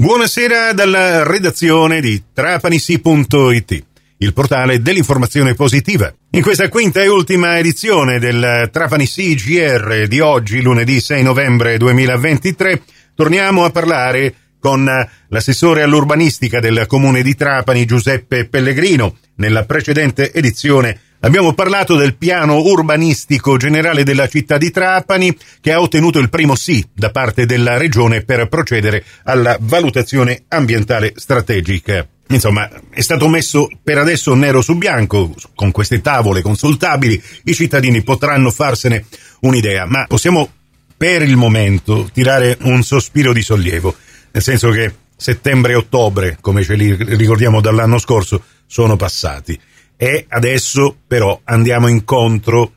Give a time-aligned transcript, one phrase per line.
[0.00, 3.84] Buonasera dalla redazione di trapanisi.it,
[4.16, 6.10] il portale dell'informazione positiva.
[6.30, 12.82] In questa quinta e ultima edizione del Trapanisi GR di oggi, lunedì 6 novembre 2023,
[13.14, 14.88] torniamo a parlare con
[15.28, 19.18] l'assessore all'urbanistica del comune di Trapani, Giuseppe Pellegrino.
[19.34, 25.78] Nella precedente edizione Abbiamo parlato del piano urbanistico generale della città di Trapani che ha
[25.78, 32.08] ottenuto il primo sì da parte della regione per procedere alla valutazione ambientale strategica.
[32.28, 38.02] Insomma, è stato messo per adesso nero su bianco, con queste tavole consultabili i cittadini
[38.02, 39.04] potranno farsene
[39.40, 40.50] un'idea, ma possiamo
[40.96, 43.94] per il momento tirare un sospiro di sollievo,
[44.30, 49.60] nel senso che settembre e ottobre, come ce li ricordiamo dall'anno scorso, sono passati
[50.02, 52.72] e adesso però andiamo incontro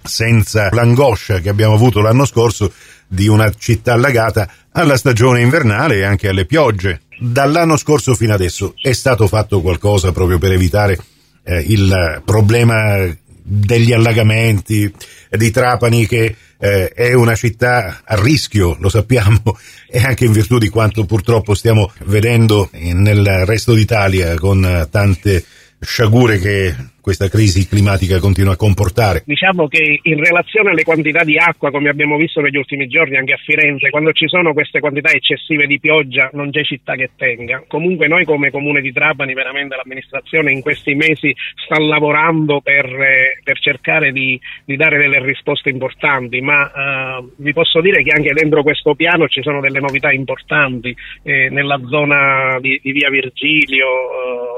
[0.00, 2.72] senza l'angoscia che abbiamo avuto l'anno scorso
[3.08, 7.00] di una città allagata alla stagione invernale e anche alle piogge.
[7.18, 10.96] Dall'anno scorso fino adesso è stato fatto qualcosa proprio per evitare
[11.42, 14.94] eh, il problema degli allagamenti
[15.30, 19.42] di Trapani che eh, è una città a rischio, lo sappiamo,
[19.90, 25.44] e anche in virtù di quanto purtroppo stiamo vedendo nel resto d'Italia con tante
[25.82, 29.24] sciagure che questa crisi climatica continua a comportare?
[29.26, 33.32] Diciamo che in relazione alle quantità di acqua, come abbiamo visto negli ultimi giorni anche
[33.32, 37.64] a Firenze, quando ci sono queste quantità eccessive di pioggia non c'è città che tenga.
[37.66, 43.40] Comunque noi come comune di Trapani, veramente l'amministrazione in questi mesi sta lavorando per, eh,
[43.42, 48.32] per cercare di, di, dare delle risposte importanti, ma eh, vi posso dire che anche
[48.32, 50.94] dentro questo piano ci sono delle novità importanti
[51.24, 54.51] eh, nella zona di, di via Virgilio eh,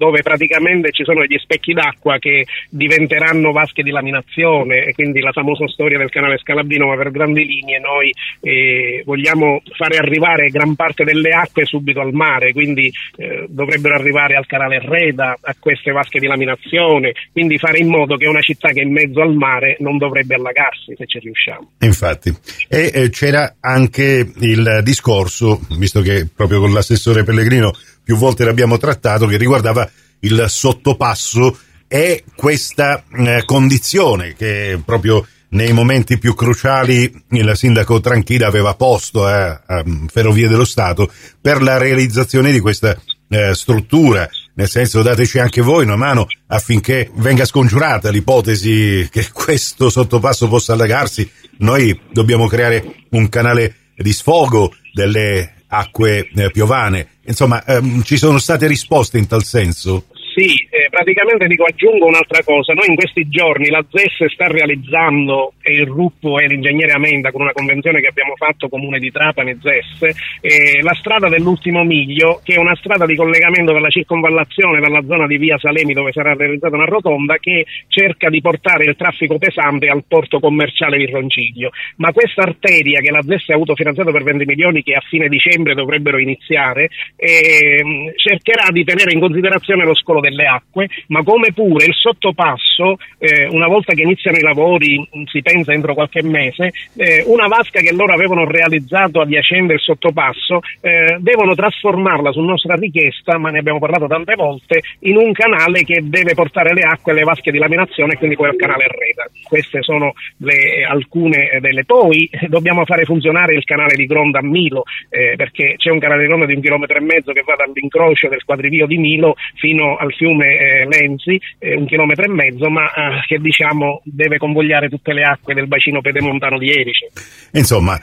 [0.00, 5.30] dove praticamente ci sono degli specchi d'acqua che diventeranno vasche di laminazione e quindi la
[5.30, 10.74] famosa storia del canale Scalabino, ma per grandi linee noi eh, vogliamo fare arrivare gran
[10.74, 15.92] parte delle acque subito al mare, quindi eh, dovrebbero arrivare al canale Reda, a queste
[15.92, 19.34] vasche di laminazione, quindi fare in modo che una città che è in mezzo al
[19.34, 21.72] mare non dovrebbe allagarsi se ci riusciamo.
[21.80, 22.34] Infatti,
[22.70, 27.72] e eh, c'era anche il discorso, visto che proprio con l'assessore Pellegrino
[28.10, 29.88] più volte l'abbiamo trattato, che riguardava
[30.20, 31.56] il sottopasso
[31.86, 39.28] e questa eh, condizione che proprio nei momenti più cruciali il sindaco Tranchida aveva posto
[39.28, 39.32] eh,
[39.64, 41.08] a Ferrovie dello Stato
[41.40, 44.28] per la realizzazione di questa eh, struttura.
[44.54, 50.72] Nel senso, dateci anche voi una mano affinché venga scongiurata l'ipotesi che questo sottopasso possa
[50.72, 51.30] allagarsi.
[51.58, 57.18] Noi dobbiamo creare un canale di sfogo delle acque eh, piovane.
[57.24, 60.06] Insomma, ehm, ci sono state risposte in tal senso?
[60.34, 65.52] Sì, eh, praticamente dico aggiungo un'altra cosa, noi in questi giorni la ZES sta realizzando
[65.60, 69.58] e il RUP e l'ingegnere Amenda con una convenzione che abbiamo fatto comune di Trapani
[69.60, 74.80] ZES eh, la strada dell'ultimo miglio che è una strada di collegamento per la circonvallazione
[74.80, 78.96] dalla zona di via Salemi dove sarà realizzata una rotonda che cerca di portare il
[78.96, 83.74] traffico pesante al porto commerciale di Ronciglio, ma questa arteria che la ZES ha avuto
[83.74, 89.20] finanziato per 20 milioni che a fine dicembre dovrebbero iniziare eh, cercherà di tenere in
[89.20, 90.69] considerazione lo scolo delle acque,
[91.08, 95.94] ma come pure il sottopasso, eh, una volta che iniziano i lavori, si pensa entro
[95.94, 102.32] qualche mese, eh, una vasca che loro avevano realizzato adiacente il sottopasso, eh, devono trasformarla
[102.32, 106.72] su nostra richiesta, ma ne abbiamo parlato tante volte, in un canale che deve portare
[106.72, 109.28] le acque alle vasche di laminazione e quindi poi al canale Reda.
[109.42, 111.84] Queste sono le, alcune delle.
[111.84, 116.22] Poi dobbiamo fare funzionare il canale di Gronda a Milo, eh, perché c'è un canale
[116.22, 119.96] di Gronda di un chilometro e mezzo che va dall'incrocio del quadrivio di Milo fino
[119.96, 124.90] al fiume eh, Lenzi, eh, un chilometro e mezzo, ma eh, che diciamo deve convogliare
[124.90, 127.10] tutte le acque del bacino pedemontano di Erice.
[127.52, 127.98] Insomma,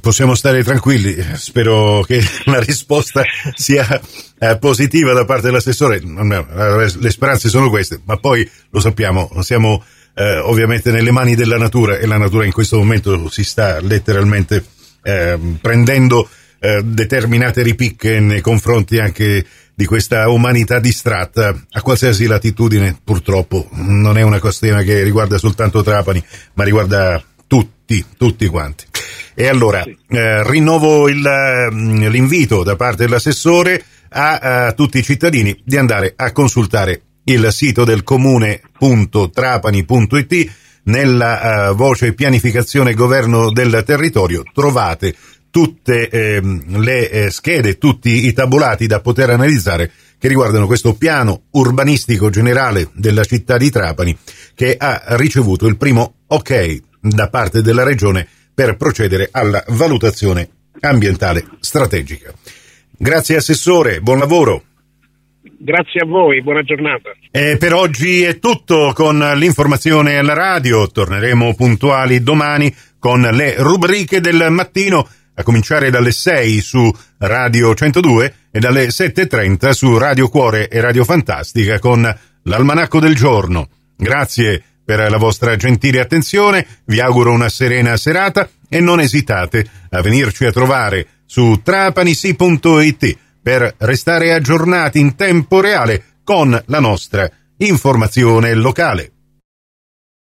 [0.00, 4.00] possiamo stare tranquilli, spero che la risposta sia
[4.38, 9.84] eh, positiva da parte dell'assessore, le speranze sono queste, ma poi lo sappiamo, siamo
[10.14, 14.64] eh, ovviamente nelle mani della natura e la natura in questo momento si sta letteralmente
[15.02, 16.28] eh, prendendo
[16.82, 19.44] determinate ripicche nei confronti anche
[19.74, 23.68] di questa umanità distratta a qualsiasi latitudine, purtroppo.
[23.72, 26.22] Non è una questione che riguarda soltanto Trapani,
[26.54, 28.84] ma riguarda tutti, tutti quanti.
[29.34, 31.28] E allora, eh, rinnovo il,
[31.72, 37.48] mm, l'invito da parte dell'assessore a, a, tutti i cittadini di andare a consultare il
[37.50, 40.52] sito del comune.trapani.it
[40.84, 45.16] nella uh, voce pianificazione governo del territorio trovate
[45.54, 51.42] tutte ehm, le eh, schede, tutti i tabulati da poter analizzare che riguardano questo piano
[51.52, 54.18] urbanistico generale della città di Trapani
[54.56, 60.48] che ha ricevuto il primo ok da parte della regione per procedere alla valutazione
[60.80, 62.32] ambientale strategica.
[62.90, 64.64] Grazie Assessore, buon lavoro.
[65.56, 67.10] Grazie a voi, buona giornata.
[67.30, 70.88] E per oggi è tutto con l'informazione alla radio.
[70.88, 78.34] Torneremo puntuali domani con le rubriche del mattino, a cominciare dalle 6 su Radio 102
[78.50, 82.02] e dalle 7.30 su Radio Cuore e Radio Fantastica con
[82.42, 83.68] l'almanacco del giorno.
[83.96, 90.00] Grazie per la vostra gentile attenzione, vi auguro una serena serata e non esitate a
[90.02, 98.54] venirci a trovare su trapanisi.it per restare aggiornati in tempo reale con la nostra informazione
[98.54, 99.13] locale.